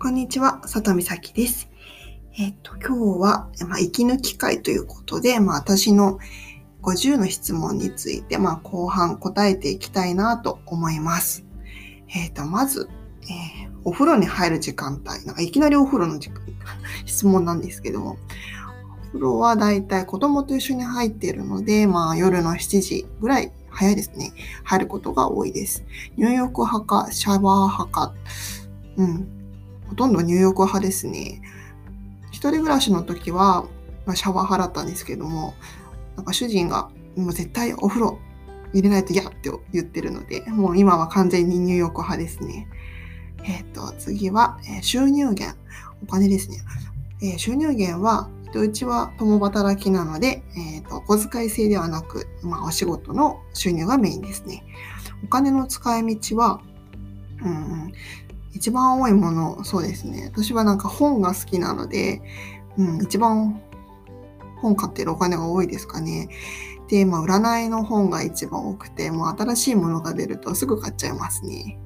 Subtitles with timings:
[0.00, 1.68] こんにちは、佐藤美咲です。
[2.38, 6.20] えっ、と、今日は、まあ、息抜き会ということで、まあ、私の
[6.82, 11.44] 50の質問について、まあ、後半答えていきたいなと思います。
[12.14, 12.88] えっ、と、まず、
[13.22, 16.42] えー、お風呂に入る時間帯、なんかいきなりお風呂の時間、
[17.04, 18.18] 質問なんですけども、
[19.02, 24.32] お風呂はだいたい子供と一緒に入っているので、まあ、夜の7時ぐらい、早いですね。
[24.62, 25.84] 入ることが多いです。
[26.16, 28.14] 入浴派か、シャワー派か、
[28.96, 29.37] うん、
[29.88, 31.40] ほとんど入浴派ですね。
[32.30, 33.66] 一人暮らしの時は、
[34.06, 35.54] まあ、シャワー派だったんですけども、
[36.16, 38.18] なんか主人がもう絶対お風呂
[38.72, 42.68] 入れないと嫌って言ってるので、もう今は完全に入浴派ですね。
[43.44, 45.56] えっ、と、次は、えー、収入源。
[46.02, 46.58] お金ですね。
[47.22, 54.64] えー、収入源は、うちは共働きなので、えーと、小遣い制ではなく、まあ、お仕事の収入がメインですね。
[55.22, 56.60] お金の使い道は、
[57.42, 57.92] うん、
[58.52, 60.30] 一番多いもの、そうですね。
[60.32, 62.22] 私はなんか本が好きなので、
[62.76, 63.60] うん、一番
[64.60, 66.28] 本買ってるお金が多いですかね。
[66.88, 71.78] で、まあ、占いの本が一番多くて、もう新しいものが出るとすぐ買っちゃいますね。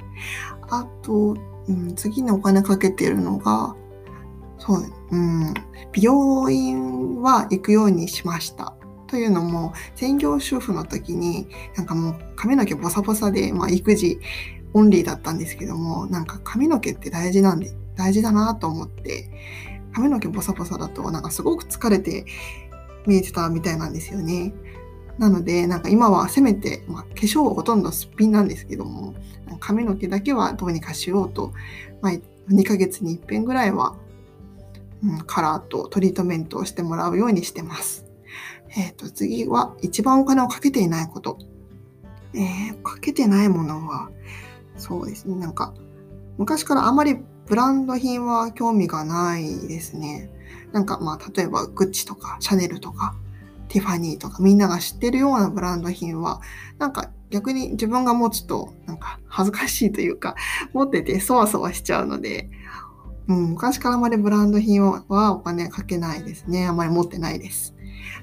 [0.70, 1.36] あと、
[1.68, 3.74] うん、次にお金かけてるのが、
[4.58, 5.54] そう、うん、
[5.92, 8.74] 美容院は行くようにしました。
[9.08, 14.18] というのも、専業主婦の時に、なんかもう髪の毛ボサボサで、まあ、育児
[14.74, 19.30] オンリーだったんですけども、なんか髪の毛って大事なんで、大事だなと思って、
[19.92, 22.24] 髪の毛ボサボサだとなんかすごく疲れて
[23.06, 24.54] 見えてたみたいなんですよね。
[25.18, 29.14] なので、なんか今はせめて、まあ、化粧はほとんどすっぴんなんですけども、
[29.60, 31.52] 髪の毛だけはどうにかしようと、
[32.00, 32.12] まあ、
[32.50, 33.96] 2ヶ月に一遍ぐらいは、
[35.04, 38.06] うん、カラーとトリートメントをしてもらうようにしてます。
[38.74, 41.38] えっ、ー、と、次は一番お金をかけていないこと。
[42.34, 44.10] えー、かけてないものは、
[44.76, 45.36] そうですね。
[45.36, 45.74] なんか、
[46.38, 50.30] 昔からあまりブランド品は興味がないですね。
[50.72, 53.14] なんかまあ、例えばグッチとかシャネルとか
[53.68, 56.40] ティファニーとかみんなが知ってるようなブランド品は、
[56.78, 60.34] なんか逆に自分が持つとなんか恥ずかしいというか、
[60.72, 62.50] 持っててそわそわしちゃうので、
[63.28, 66.66] うん、昔からあまりブランド品はお金かけないですね。
[66.66, 67.74] あまり持ってないです。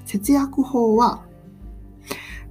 [0.04, 1.24] 節約法は、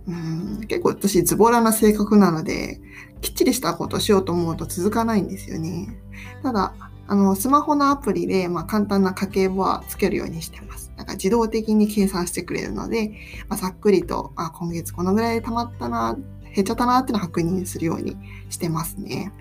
[0.09, 2.81] うん、結構私ズボラな性格なので、
[3.22, 5.96] きっちりしたことをしようと思うと続かないんですよね。
[6.42, 6.74] ただ、
[7.08, 10.92] あの、スマホのアプリで、まあ、簡単な家計簿はつけるようにしてます。
[10.98, 13.12] なんか自動的に計算してくれるので、
[13.48, 16.18] まあ、ざっくりと、あ、今月このぐらいで貯まったな、
[16.56, 18.18] 減っちゃったなっていうのを確認するように
[18.50, 19.31] してますね。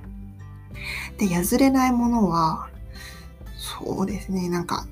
[1.16, 2.68] で、譲れないものは、
[3.56, 4.86] そうですね、なんか、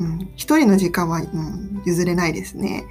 [0.00, 2.84] うん、一人の時間は、うん、譲れないですね。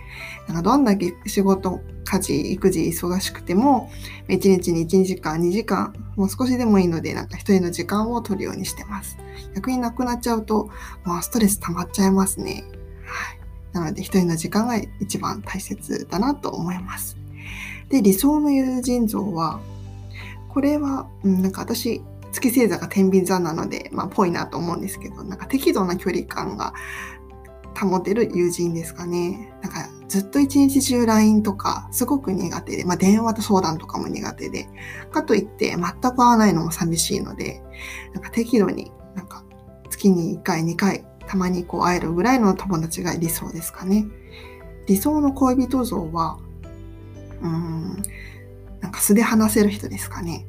[0.48, 3.90] なんかどんだけ仕事、家事、育児忙しくても、
[4.28, 9.18] 1日に1時間、2時間、もう少しでもいいので、なんか一人の時間を取るようにしてます。
[9.56, 10.70] 逆になくなっちゃうと、
[11.06, 12.64] もうストレス溜まっちゃいますね。
[13.06, 13.40] はい。
[13.74, 17.18] なので、一人の時間が一番大切だなと思います。
[17.90, 19.60] で、理想の友人像は、
[20.50, 22.02] これは、うん、なんか私、
[22.40, 26.74] 月星座が天秤座なので、まあ、ぽいなと思うんですけど、なんか適度な距離感が
[27.78, 29.54] 保てる友人ですかね。
[29.62, 34.68] なんかずっと一日中 LINE とかすごく苦手で、まあ、電話と相談とかも苦手で、
[35.12, 37.62] かといって全く会わないのも寂しいので、
[38.14, 39.44] なんか適度になんか
[39.90, 44.06] 月に1回2回たまにこう会えるぐらいの友達が理想ですかね。
[44.88, 46.40] 理想の恋人像は、
[47.42, 48.02] うーん、
[48.80, 50.46] なんか素で話せる人ですかね。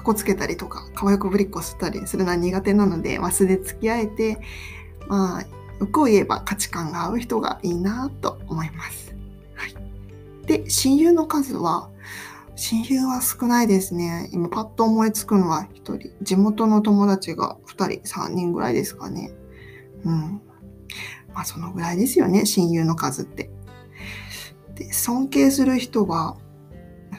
[0.00, 4.38] か、っこつけたりとか、可愛くぶりっこしたりするのは苦手なので、まあ、素で付き合えて、
[5.08, 5.42] まあ、
[5.78, 9.14] よくを言えば価値観が合う人がいいなと思います。
[9.54, 10.46] はい。
[10.46, 11.90] で、親友の数は、
[12.56, 14.28] 親友は少ないですね。
[14.32, 16.10] 今パッと思いつくのは1人。
[16.22, 19.32] 地元の友達が2人、3人ぐらいですかね。
[20.04, 20.40] うん。
[21.32, 23.50] まあそのぐらいですよね、親友の数って。
[24.74, 26.36] で、尊敬する人は、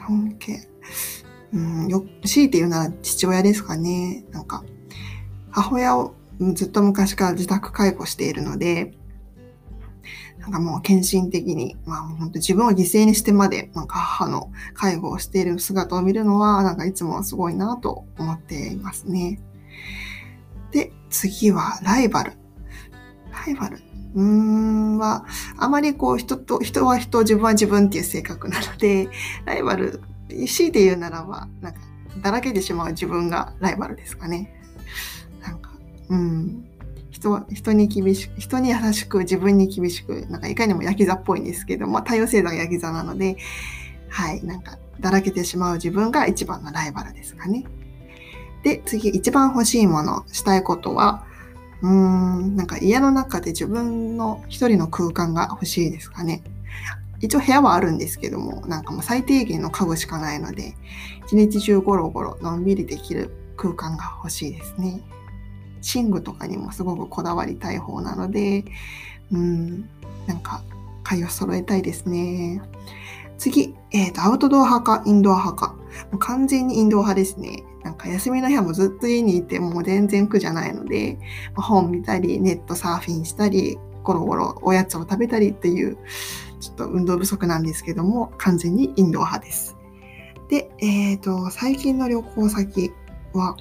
[0.07, 0.71] 尊敬。
[1.53, 4.23] うん、よ、強いて言うなら父親ですかね。
[4.31, 4.63] なんか、
[5.51, 6.15] 母親を
[6.53, 8.93] ずっと昔から自宅介護しているので、
[10.39, 19.39] なんかもう献身的に、まあ本当自分を犠牲にしてまで、なんか母の介護をしている姿を見るのは、なんかいつもすごいなと思っていますね。
[20.71, 22.33] で、次はライバル。
[23.45, 23.81] ライバル。
[24.15, 25.25] うーんは、
[25.57, 29.09] あまりこう人と、人は人、自分は自分っていう性格なので、
[29.45, 30.01] ライバル
[30.35, 31.79] 強いて言うならば、なんか、
[32.22, 34.53] だらけてしまう自分がライバルですかね。
[35.41, 35.72] なんか、
[36.09, 36.66] うん。
[37.11, 43.37] 人、人に厳しく、人に優しく、自分に厳しく、なんかいかにもヤギ座っぽいんですけど、まあ多様性がヤギ座なので、
[44.09, 47.66] はい、なんか、だらけてしまう自分が一番のライバルですかね。
[48.63, 51.25] で、次、一番欲しいもの、したいことは、
[51.81, 56.43] うーん、なんか家の中で自分の一人の空間が欲しいですかね。
[57.22, 60.76] 一応部屋はあるんですけども、なんかもう最低限の家具しかないので、
[61.26, 65.02] 一日中ゴロゴロのんびりできる空間が欲しいですね。
[65.96, 68.66] 寝具とかにもすごくこだわりたい方なので、
[69.32, 69.90] うん、
[70.28, 70.64] なんか、
[71.03, 72.62] 買いを揃えたいですね。
[73.38, 75.73] 次、えっ、ー、と、アウトドア派か、インドア派か。
[76.12, 77.64] もう完全にインドア派ですね。
[77.84, 81.18] なんか休みの日はもうずっと家にいて、もう全然苦じゃないので、
[81.56, 85.97] 本見たり、ネットサーフィンしたり、ゴロゴロおやつを食べたりっていう、
[86.59, 89.75] ちょっと運動不足なんですけども、完全にインド派です。
[90.49, 92.91] で、え、ー、と、最近の旅行先
[93.33, 93.55] は、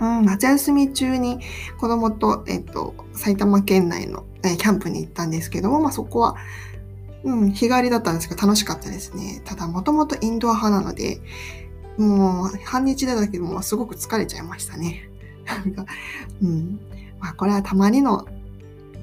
[0.00, 1.40] うん、夏休み中に
[1.78, 6.36] 子供と、え、ー、と、埼玉県内の、えー、キャンプに行ったんですけども、まあ、そこは、
[7.22, 9.40] うん、日帰りだったんですけど楽しかったですね。
[9.44, 11.20] ただ、もともとインド派なので、
[11.96, 15.08] もう半日でだけどもすごく疲れちゃいましたね。
[16.42, 16.80] うん。
[17.20, 18.26] まあ、これはたまにの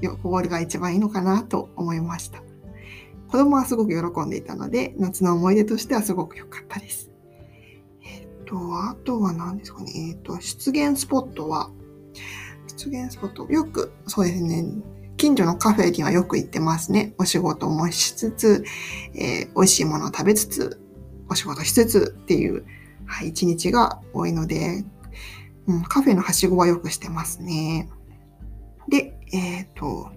[0.02, 2.42] 旅行が一番いいのかなと思いました。
[3.28, 7.10] 子供はすごく喜んでいたので、夏の思い出としてはすごく良かったです。
[8.04, 9.92] えっ、と、あとは何ですかね。
[10.10, 11.70] えっ、と、出現スポットは、
[12.66, 14.66] 出現スポット、よく、そうですね。
[15.16, 17.14] 近所のカフェにはよく行ってますね。
[17.16, 18.64] お仕事もしつつ、
[19.14, 20.80] えー、美味しいものを食べつつ、
[21.30, 22.66] お仕事しつつっていう、
[23.06, 24.84] はい、一日が多いので、
[25.68, 27.88] うん、カフェのはしごはよくしてますね。
[28.92, 30.10] で、えっ、ー、と、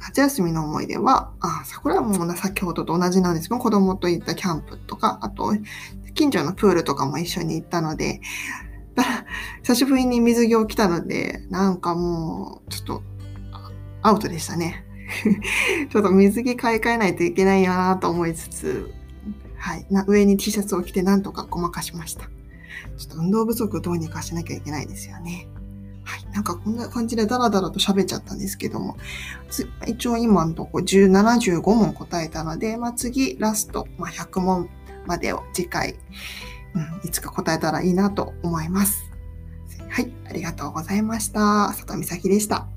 [0.00, 5.54] 夏休みの思い出は、あ、桜はもう先ほどと同じなんですけど、子供と行ったキャンプとか、あと、
[6.12, 8.20] 近所のプールとかも一緒に行ったので、
[9.62, 13.02] 久しぶりに水着を着たので、なんかもう、ちょっと、
[14.02, 14.84] アウトでしたね。
[15.88, 18.92] ちょっと水着買い替えないといけないよなと思いつつ、
[19.56, 22.24] はい、な上に T シャツを着てなんとかごまかしました。
[22.98, 25.48] ちょっと運動不足どうにかしなきゃいけないですよね。
[26.38, 28.96] なんかこんな感じでダラダラと喋っちゃったんですけども、
[29.88, 34.70] 一応今のとこ175問答えたので、まあ、次、ラスト、まあ、100問
[35.04, 35.96] までを次回、
[36.76, 39.10] うん、いつか答えたらいいなと思います。
[39.88, 40.12] はい。
[40.30, 41.72] ありがとうございました。
[41.72, 42.68] 里美咲でした。